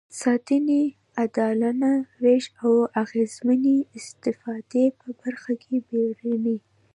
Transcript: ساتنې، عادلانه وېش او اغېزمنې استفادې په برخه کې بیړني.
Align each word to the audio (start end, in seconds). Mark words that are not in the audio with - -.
ساتنې، 0.21 0.83
عادلانه 1.19 1.91
وېش 2.23 2.45
او 2.63 2.73
اغېزمنې 3.01 3.77
استفادې 3.97 4.85
په 4.99 5.07
برخه 5.21 5.53
کې 5.63 5.75
بیړني. 5.87 6.57